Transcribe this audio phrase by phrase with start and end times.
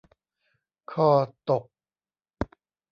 [0.91, 1.09] คอ
[1.47, 1.63] ตก